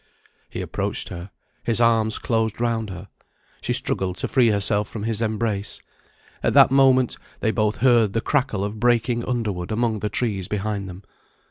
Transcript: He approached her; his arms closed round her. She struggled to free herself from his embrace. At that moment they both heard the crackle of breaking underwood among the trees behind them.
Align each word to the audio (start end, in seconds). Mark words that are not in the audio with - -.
He 0.49 0.61
approached 0.61 1.09
her; 1.09 1.29
his 1.63 1.79
arms 1.79 2.17
closed 2.17 2.59
round 2.59 2.89
her. 2.89 3.07
She 3.61 3.71
struggled 3.71 4.17
to 4.17 4.27
free 4.27 4.47
herself 4.49 4.89
from 4.89 5.03
his 5.03 5.21
embrace. 5.21 5.79
At 6.41 6.53
that 6.53 6.71
moment 6.71 7.17
they 7.41 7.51
both 7.51 7.77
heard 7.85 8.13
the 8.13 8.19
crackle 8.21 8.63
of 8.63 8.79
breaking 8.79 9.23
underwood 9.23 9.71
among 9.71 9.99
the 9.99 10.09
trees 10.09 10.47
behind 10.47 10.89
them. 10.89 11.03